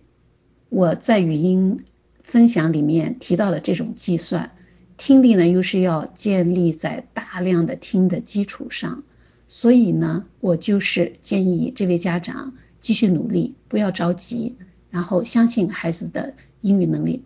[0.73, 1.85] 我在语音
[2.23, 4.49] 分享里面提到的这种计算，
[4.97, 9.03] 听力呢又是要建立在大量的听的基础上，
[9.47, 14.55] 所以呢，我就是建议这位家长继续努力，不要着急，
[14.89, 17.23] 然后相信孩子的英语能力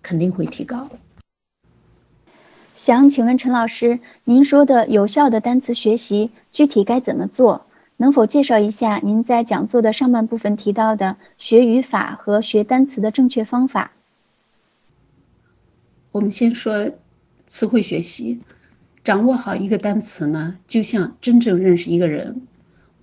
[0.00, 0.88] 肯定会提高。
[2.76, 7.66] 想请问陈老师，您说的有效的单词学习具体该怎么做？
[7.98, 13.92] 能否介绍一下您在讲座的上半部分提到的学语法和学单词的正确方法？
[16.12, 16.92] 我们先说
[17.46, 18.40] 词汇学习，
[19.02, 22.42] 掌握好一个单词呢，就像真正认识一个人。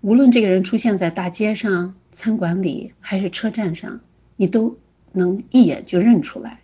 [0.01, 3.99] 无论这个人出现在大街上、餐馆里还是车站上，
[4.35, 4.77] 你都
[5.11, 6.59] 能一眼就认出来。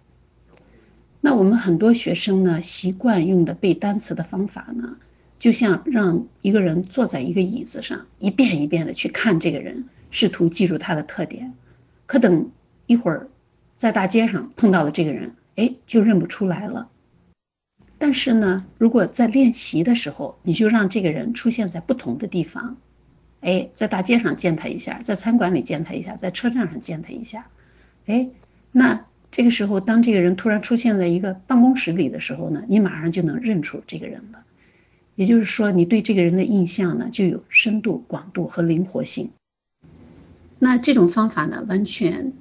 [1.22, 4.98] 那我们很多学生呢，习惯用的背单词的方法呢？
[5.40, 11.54] 就像让一个人坐在一个椅子上，一遍一遍的去看这个人，试图记住他的特点。
[12.06, 12.52] 可等
[12.86, 13.30] 一会儿
[13.74, 16.90] 在大街上碰到了这个人，哎，就认不出来了。
[17.98, 22.78] 但是呢，如果在练习的时候，你就让这个人出现在不同的地方，
[23.42, 27.48] 哎，在大街上见他一下，在餐馆里见他一下，在车站上见他一下，
[28.06, 28.30] 哎，
[28.72, 34.44] 那这个时候当这个人突然出现在一个办公室里的时候呢，你马上就能认出这个人了。
[35.20, 39.32] 也就是说，你对这个人的印象呢，就有深度、广度和灵活性。
[40.60, 42.32] 那这种方法呢，完全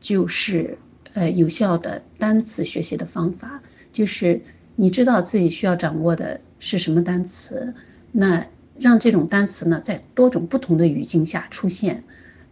[0.00, 0.78] 就是
[1.12, 3.60] 呃有效的单词学习的方法。
[3.92, 4.40] 就是
[4.74, 7.74] 你知道自己需要掌握的是什么单词，
[8.10, 8.46] 那
[8.78, 12.04] 让这种单词呢，在多种不同的语境下出现。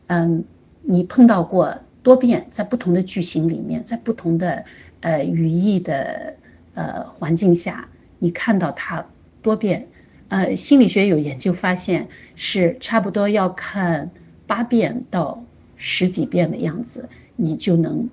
[0.07, 0.45] 嗯，
[0.83, 4.67] 你碰到过多遍，在不同的句型里面，在不同的
[5.01, 6.37] 呃语义的
[6.75, 9.07] 呃环境下，你看到它。
[9.43, 9.89] 多遍，
[10.29, 14.11] 呃，心理学有研究发现是差不多要看
[14.47, 15.45] 八遍到
[15.77, 18.09] 十几遍的样子，你就能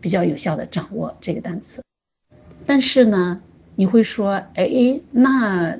[0.00, 1.82] 比较有效的掌握这个单词。
[2.64, 3.42] 但是呢，
[3.74, 5.78] 你会说，哎，那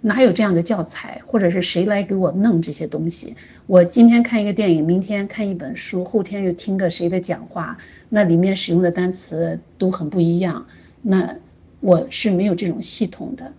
[0.00, 3.34] 哪有这样的教材，或者是谁来给我弄这些东西？
[3.66, 10.66] 我今天看一个电影，明天看一本书，后天又听个谁的讲话，那里面使用的单词都很不一样。
[11.02, 11.36] 那
[11.80, 13.52] 我是没有这种系统的。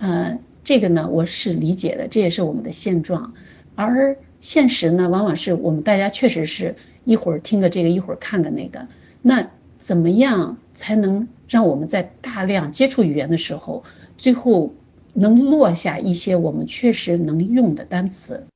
[0.00, 3.34] 呃，这个呢，我是理解的，这也是我们的现状。
[3.74, 8.88] 而现实呢，往往是我们大家确实是一会儿听个这个，一会儿看个那个。
[9.20, 13.84] 那怎么样才能让我们在大量接触语言的时候，
[14.16, 14.72] 最后
[15.12, 18.46] 能落下一些我们确实能用的单词？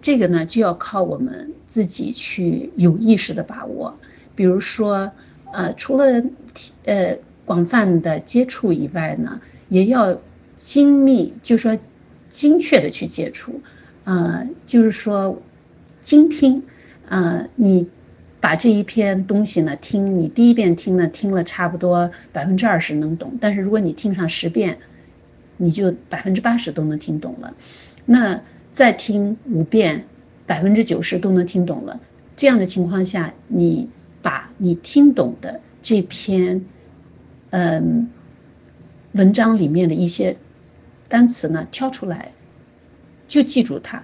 [0.00, 3.98] 这个呢，就要靠我们自己去有意识的把握。
[4.36, 5.10] 比如说，
[5.52, 6.22] 呃，除了
[6.84, 10.18] 呃广泛的接触以外呢，也要。
[10.56, 11.78] 精密，就说
[12.28, 13.60] 精确的去接触，
[14.04, 15.42] 呃，就是说
[16.00, 16.64] 精听，
[17.08, 17.88] 呃，你
[18.40, 24.78] 把这一篇东西呢听，你第一遍听呢听了差不多百分之二十能懂，但是如果你听上十遍，
[25.58, 27.54] 你就百分之八十都能听懂了。
[28.06, 28.40] 那
[28.72, 30.06] 再听五遍，
[30.46, 32.00] 百分之九十都能听懂了。
[32.34, 33.90] 这样的情况下，你
[34.22, 36.64] 把你听懂的这篇，
[37.50, 38.10] 嗯，
[39.12, 40.38] 文章里面的一些。
[41.08, 42.32] 单词呢，挑出来
[43.28, 44.02] 就记住它，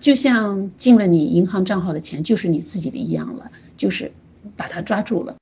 [0.00, 4.12] 就像进了你银行账号的钱就是你自己的一样了，就是
[4.56, 5.36] 把它抓住了。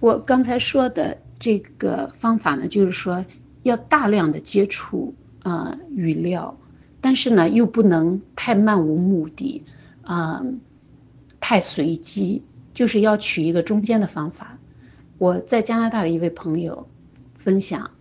[0.00, 3.24] 我刚才说的这个方法呢，就是说
[3.62, 6.58] 要大量的接触啊语料，
[7.00, 9.62] 但是呢又不能太漫无目的
[10.02, 10.44] 啊，
[11.40, 12.42] 太随机，
[12.74, 14.58] 就是要取一个中间的方法。
[15.18, 16.88] 我在加拿大的一位朋友
[17.36, 17.92] 分享。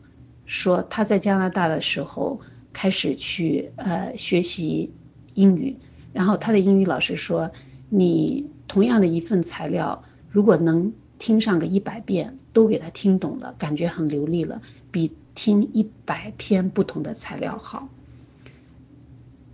[0.54, 2.42] 说他在加拿大的时候
[2.74, 4.92] 开始去呃学习
[5.34, 5.78] 英语，
[6.12, 7.54] 然后他的英语老师说，
[7.88, 14.62] 你同样的一份材料，如果能听上个一百遍，都给他听懂了，感觉很流利了，
[14.92, 17.88] 比听一百篇不同的材料好。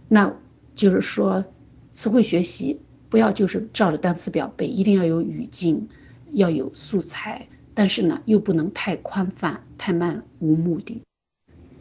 [0.08, 0.34] 那
[0.74, 1.46] 就是说，
[1.92, 2.80] 词汇学习
[3.10, 5.90] 不要就是照着单词表背，一定要有语境，
[6.32, 11.04] 要有素材，但是呢，又不能太宽泛、太漫无目的。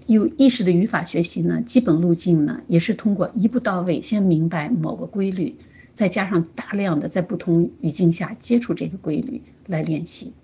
[0.05, 5.57] 有意识的语法学习呢，基本路径呢，也是通过一步到位，先明白某个规律，
[5.95, 10.35] 再加上大量的在不同语境下接触这个规律来练习。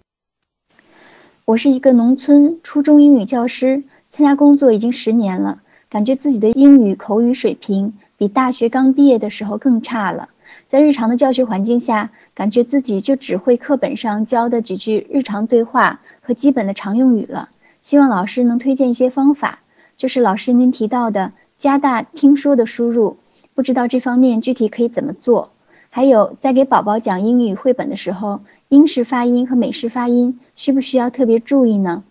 [1.45, 5.61] 我是一个农村初中英语教师，参加工作已经十年了，
[5.91, 10.31] 感觉自己的英语口语水平比大学刚毕业的时候更差了。
[10.73, 17.51] 在日常的教学环境下，感觉自己就只会课本上教的几句日常对话和基本的常用语了。
[17.83, 19.59] 希望老师能推荐一些方法，
[19.99, 23.19] 就是老师您提到的加大听说的输入，
[23.55, 25.51] 不知道这方面具体可以怎么做？
[25.91, 28.41] 还有在给宝宝讲英语绘本的时候。
[28.71, 32.03] 英式发音和美式发音需不需要特别注意呢？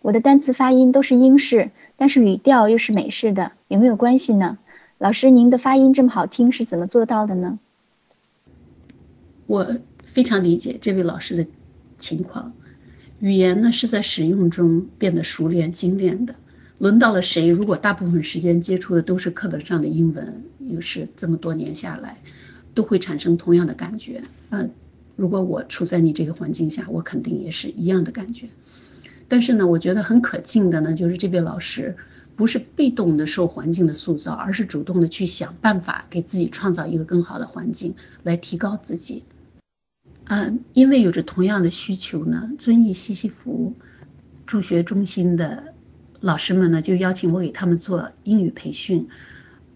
[0.00, 4.56] 我的单词发音都是英式，但是语调又是美式的，有没有关系呢？
[4.96, 7.58] 老师，您的发音这么好听，是怎么做到的呢？
[9.46, 11.46] 我非常理解这位老师的
[11.98, 12.52] 情况，
[13.20, 16.34] 语言呢是在使用中变得熟练精炼的。
[16.78, 17.48] 轮到了谁？
[17.48, 22.18] 如果大部分时间接触的都是课本上的英文，又是这么多年下来，
[22.74, 24.22] 都会产生同样的感觉。
[24.50, 24.70] 嗯。
[25.16, 28.48] 如果我处在你这个环境下，我肯定也是一样的感觉。
[29.28, 31.96] 但是呢，我觉得很可敬的呢，就是这位老师
[32.36, 39.24] 不是被动的受环境的塑造，而是主动的去想办法给自己创造一个更好的环境，来提高自己。
[40.26, 43.74] 嗯，因为有着同样的需求呢，遵义西西弗
[44.46, 45.74] 助学中心的
[46.20, 49.08] 老师们呢，就邀请我给他们做英语培训。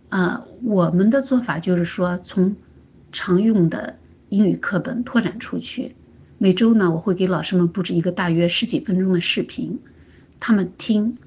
[0.08, 2.56] 啊，我们的做法就是说，从
[3.12, 3.96] 常用的。
[4.32, 5.96] 英语课本拓展出去，
[6.38, 9.80] 每周呢，我会给老师们布置一个大约十几分钟的视频，
[10.38, 11.18] 他们听。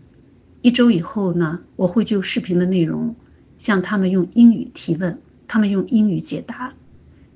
[0.62, 3.17] 一周以后呢，我会就视频的内容
[3.57, 6.73] 向他们用英语提问，他们用英语解答。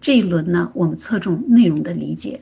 [0.02, 2.42] 这一轮呢，我们侧重内容的理解，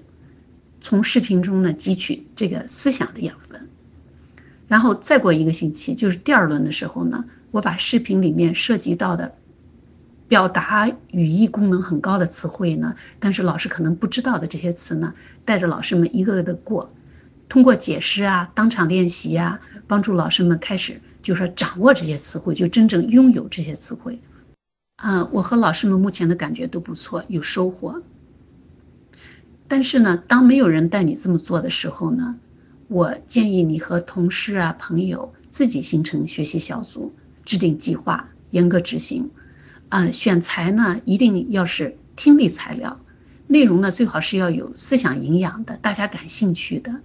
[0.81, 3.69] 从视频中呢汲取这个思想的养分。
[4.67, 9.35] 然后再过一个星期，就是第二轮的时候呢，我把视频里面涉及到的。
[10.27, 15.13] 表达语义功能很高的词汇呢，但是老师可能不知道的这些词呢，
[15.45, 16.91] 带着老师们一个个的过，
[17.47, 24.19] 通过解释啊，当场练习啊，帮助老师们开始就说掌握这些词汇，就真正拥有这些词汇。
[24.95, 28.01] 啊，我和老师们目前的感觉都不错，有收获。
[29.67, 32.37] 但是呢，当没有人带你这么做的时候呢，
[32.87, 39.31] 我建议你和同事啊、朋友自己形成学习小组，制定计划，严格执行。
[39.89, 42.99] 啊，选材呢一定要是听力材料，
[43.47, 47.01] 内容呢最好是要有思想营养的，大家感兴趣的。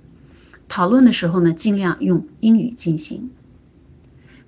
[0.68, 3.30] 讨论的时候呢，尽量用英语进行。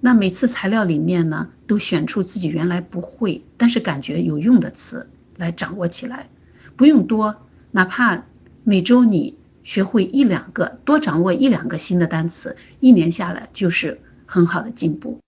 [0.05, 6.29] 那每次材料里面呢，都选出自己原来不会但是感觉有用的词来掌握起来，
[6.75, 7.37] 不用多，
[7.71, 8.25] 哪怕
[8.65, 15.21] 每周你学会一两个，多掌握一两个新的单词，一年下来就是很好的进步。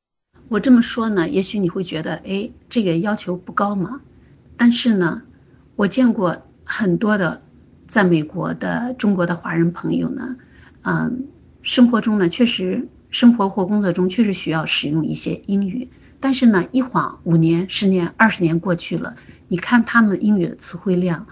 [0.48, 4.00] 我这么说呢，也许你会觉得，哎，这个要求不高嘛。
[4.56, 5.22] 但是呢，
[5.76, 7.42] 我见过很多的
[7.86, 10.36] 在美国的中国的华人朋友呢，
[10.82, 11.28] 嗯，
[11.62, 19.14] 生活中呢确实生活或工作中确实需要使用一些英语，但是呢，一晃五年、十年、二十年过去了，
[19.46, 21.28] 你看他们英语的词汇量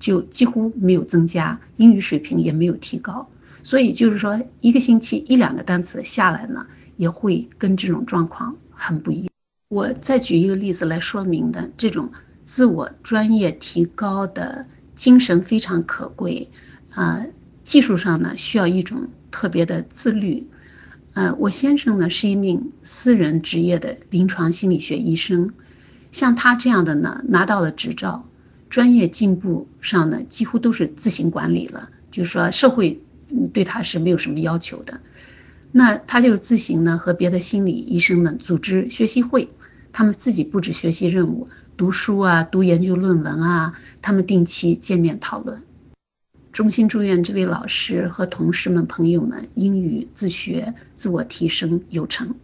[0.00, 3.28] 就几乎没有增加，英语水平也没有提高。
[3.62, 6.66] 所以就是说，一个星期一两个单词下来呢。
[6.96, 9.30] 也会跟这种状况很不一样。
[9.68, 12.10] 我再举一个例子来说明的，这种
[12.42, 16.50] 自我专业提高的精神非常可贵
[16.90, 17.24] 啊。
[17.62, 20.48] 技术上呢，需要一种特别的自律。
[21.18, 25.50] 呃，我先生呢是一名私人职业的临床心理学医生，
[26.12, 28.28] 像他这样的呢，拿到了执照，
[28.70, 33.00] 专业进步上呢几乎都是自行管理了，就是说社会
[33.52, 35.00] 对他是没有什么要求的。
[35.72, 39.48] 那他就自行呢和别的心理医生们组织学习会，
[39.90, 45.64] 他们自己布置学习任务，读书啊，读研究论文啊，他们定期见面讨论。
[46.52, 52.34] 衷心祝愿这位老师和同事们、朋友们英语自学、自我提升有成。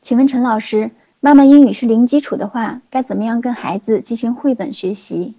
[0.00, 5.34] 请问陈老师，妈妈英语是零基础的话，该怎么样跟孩子进行绘本学习？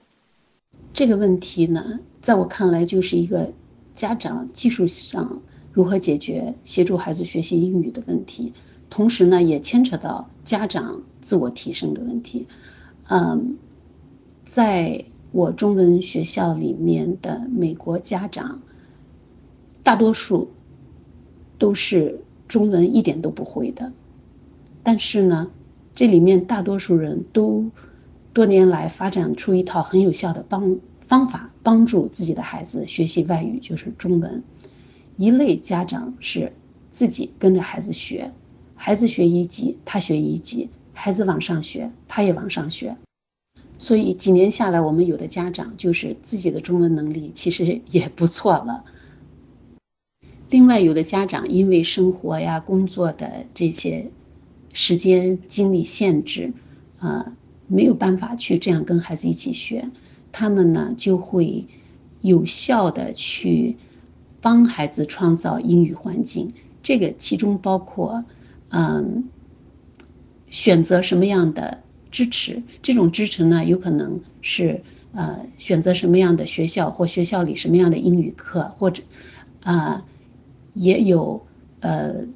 [0.94, 3.52] 这个问题呢，在我看来就是一个
[3.94, 5.42] 家长技术上。
[5.74, 8.54] 如何解决协助孩子学习英语的问题，
[8.92, 12.46] 同时呢，也牵扯到家长自我提升的问题。
[13.08, 13.58] 嗯，
[14.46, 18.62] 在我中文学校里面的美国家长，
[19.82, 20.52] 大多数
[21.58, 23.94] 都是中文一点都不会的，
[24.84, 25.50] 但是呢，
[25.96, 27.72] 这里面大多数人都
[28.32, 30.78] 多年来发展出一套很有效的帮
[31.08, 34.44] 方法，帮助自己的孩子学习外语，就是中文。
[35.18, 36.54] 一类家长是
[36.92, 38.32] 自己跟着孩子学，
[38.76, 42.98] 孩子学一级，他学一级，孩子往上学，他也往上学。
[43.78, 48.86] 所以几年下来，我们有的家长就是自己的中文能力其实也不错了。
[50.50, 54.12] 另外，有的家长因为生活呀、工作的这些
[54.72, 56.54] 时间精力限制，
[57.00, 57.36] 啊，
[57.68, 59.90] 没有办法去这样跟孩子一起学，
[60.32, 61.66] 他们呢就会
[62.22, 63.78] 有效的去
[64.42, 66.52] 帮孩子创造英语环境。
[66.84, 68.24] 这个其中包括，
[68.70, 69.26] 嗯，
[70.50, 71.80] 选择什么样的。
[72.14, 74.84] 支持这种支持呢，有可能是
[75.14, 79.02] 呃选择什么样的学校或学校里什么样的英语课，或者
[79.64, 80.06] 啊
[80.74, 81.48] 也有
[81.80, 82.28] 呃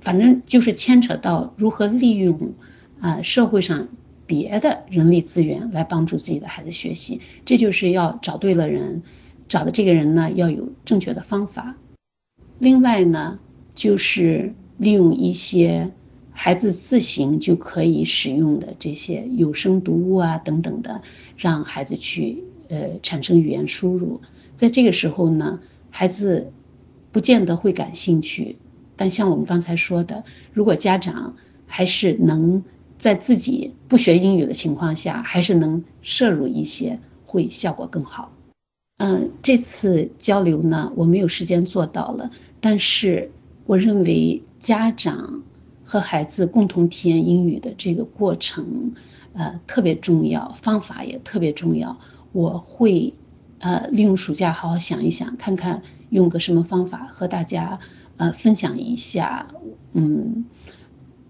[0.00, 2.54] 反正就是牵扯到如何利用
[2.98, 3.88] 啊社会上
[4.26, 9.02] 别的人力资源来帮助自己的孩子学习，这就是要找对了人，
[9.48, 11.76] 找的这个人呢要有正确的方法。
[12.58, 13.38] 另外呢，
[13.74, 15.92] 就是利用一些。
[16.38, 21.00] 孩子自行就可以使用的这些有声读物啊等等的，
[21.38, 24.20] 让孩子去呃产生语言输入。
[24.54, 25.60] 在这个时候呢，
[25.90, 26.52] 孩子
[27.10, 28.56] 不见得会感兴趣，
[28.96, 32.62] 但像我们刚才说的，如果家长还是能
[32.98, 38.30] 在自己不学英语的情况下，还是能摄入一些，会效果更好。
[38.98, 42.30] 嗯，这次交流呢，我没有时间做到了，
[42.60, 43.30] 但是
[43.64, 45.42] 我认为家长。
[45.86, 48.92] 和孩子共同体验英语的这个过程，
[49.32, 51.98] 呃，特别重要，方法也特别重要。
[52.32, 53.14] 我会
[53.60, 57.78] 呃利用暑假好好想一想，看看用个什么方法和大家
[58.16, 59.46] 呃分享一下，
[59.92, 60.44] 嗯，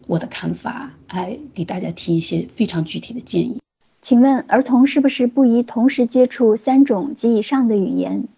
[0.07, 3.61] 我的看法，哎，给大家提一些非常具体的建议。
[4.01, 8.29] 请问，儿童是不是不宜同时接触三种及以上的语言？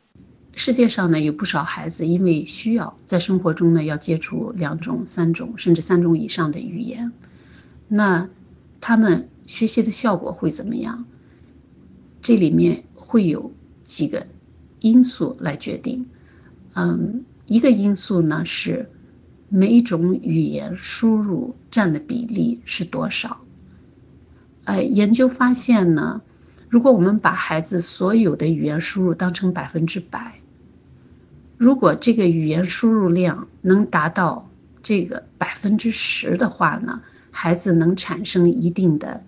[0.58, 7.12] 世界上呢有不少孩子，因为需要在生活中呢要接触两种、三种甚至三种以上的语言，
[7.86, 8.28] 那
[8.80, 11.04] 他们学习的效果会怎么样？
[12.20, 13.52] 这里面会有
[13.84, 14.26] 几个
[14.80, 16.08] 因素来决定。
[16.74, 18.90] 嗯，一个因素呢是
[19.48, 23.42] 每种语言输入占的比例是多少？
[24.64, 26.20] 哎，研究发现呢，
[26.68, 30.40] 如果我们把孩子所有的语言输入当成百分之百。
[31.58, 34.48] 如果这个语言输入量能达到
[34.84, 37.02] 这个百分之十的话呢，
[37.32, 39.24] 孩子能产生一定的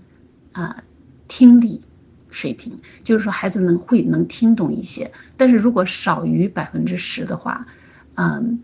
[0.53, 0.85] 啊
[1.27, 1.83] 听力
[2.31, 5.11] 水平，就是说孩子能会能听懂一些。
[5.37, 7.67] 但是如果少于百分之十的话，
[8.15, 8.63] 嗯，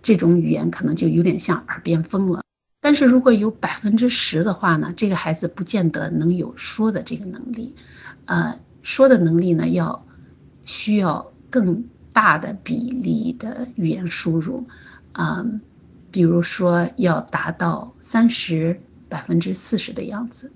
[0.00, 2.44] 这种语言可能就有点像耳边风了。
[2.80, 7.74] 但是如果有百分之十的话呢，这个孩子不见得能有说的这个能力，
[8.26, 10.06] 呃，说的能力呢要
[10.64, 11.86] 需要更。
[12.14, 14.66] 大的比例的语言输入，
[15.12, 15.44] 啊，
[16.10, 20.52] 比如说要达到三十百分之四十的样子。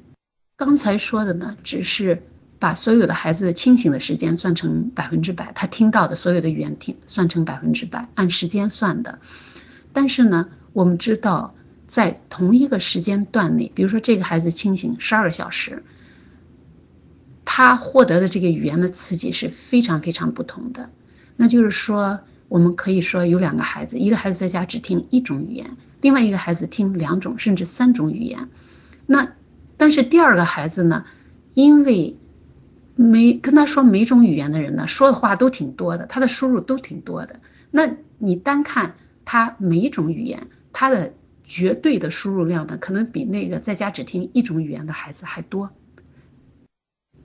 [0.57, 2.23] 刚才说的呢，只是
[2.59, 9.19] 把所有的孩子的清醒的时间算成百分之百，他听到的所有的语言听算成百分之百，按时间算的。
[9.93, 11.55] 但是呢，我们知道
[11.87, 15.83] 在同一个时间段内，比如说这个孩子清醒十二个小时，
[17.45, 20.91] 他获得的这个语言的刺激是非常非常不同的。
[21.41, 22.19] 那就是说，
[22.49, 28.49] 我们可以说有两个孩子，一个孩子在家只听一种语言，另外一个孩子听两种甚至三种语言。
[29.07, 29.33] 那
[29.77, 31.05] 但是第二个孩子呢，
[31.55, 32.17] 因为
[32.97, 37.39] 每跟他说每种语言的人呢，说的话都挺多的，他的输入都挺多的。
[37.71, 41.13] 那你单看他每一种语言，他的
[41.45, 45.71] 绝对的输入量呢，可能比那个在家只听一种语言的孩子还多。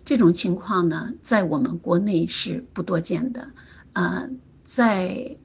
[0.06, 3.48] 这种情况呢，在我们国内是不多见的。
[3.94, 4.28] 啊，
[4.64, 5.38] 在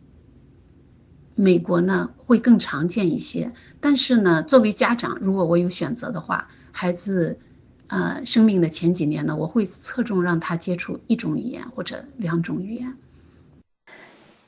[1.35, 7.39] 美国呢会更常见一些，但是呢，作为家长，如果我有选择的话，孩子
[7.87, 12.95] 呃生命的前几年呢，我会侧重让他接触一种语言或者两种语言。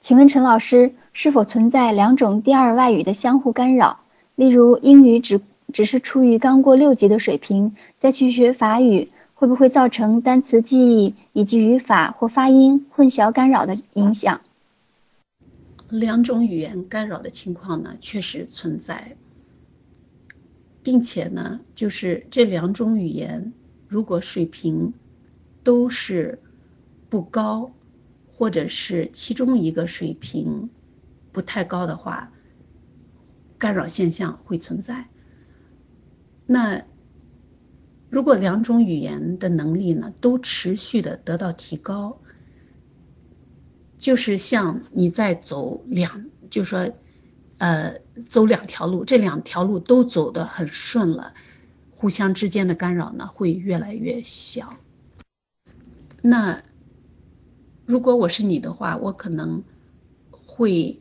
[0.01, 4.01] 请问陈老师，是否存在两种第二外语的相互干扰？
[4.35, 5.43] 例如，英语只
[5.73, 9.11] 只是处于刚过六级的水平，再去学法语。
[9.41, 14.43] 会不会造成单词记忆以及语法或发音混淆干扰的影响？
[15.89, 19.17] 两种语言干扰的情况呢，确实存在，
[20.83, 23.55] 并且呢，就是这两种语言
[23.89, 24.93] 如果水平
[25.65, 26.39] 都是
[27.09, 27.71] 不高，
[28.35, 30.69] 或者是其中一个水平
[31.33, 32.31] 不太高的话，
[33.57, 35.07] 干扰现象会存在。
[36.45, 36.85] 那
[38.11, 42.19] 如果两种语言的能力呢都持续的得到提高，
[43.99, 46.91] 就是像你在走两，就说
[47.59, 51.35] 呃走两条路，这两条路都走得很顺了，
[51.93, 54.77] 互相之间的干扰呢会越来越小。
[56.21, 56.65] 那
[57.87, 59.63] 如果我是你的话，我可能
[60.33, 61.01] 会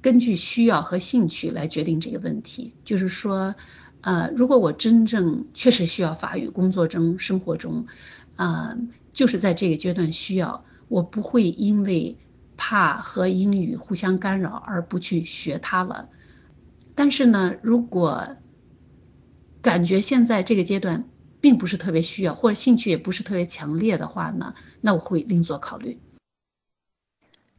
[0.00, 3.54] 根据需要和兴趣来决定这个问题，就是说。
[4.02, 7.86] 呃，如果我真正确实需要法语，工作中、生活中，
[8.36, 8.76] 呃，
[9.12, 12.18] 就是在这个阶段需要，我不会因为
[12.56, 16.08] 怕和英语互相干扰而不去学它了。
[16.94, 18.36] 但是呢，如果
[19.62, 21.08] 感觉现在这个阶段
[21.40, 26.00] 并不是特别需要，或者兴趣也不是特别强烈的话呢，那我会另作考虑。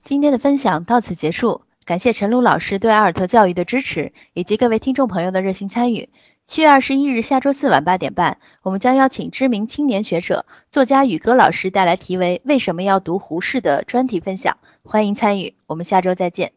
[0.04, 6.10] 今天的分享到此结束，感谢陈露老师对阿尔特教育的支持，以及各位听众朋友的热心参与。
[6.46, 15.56] 七月二十一日下周四晚八点半，我们将邀请知名青年学者、作家宇哥老师带来题为“为什么要读胡适”的专题分享，欢迎参与。
[15.68, 16.52] 我们下周再见。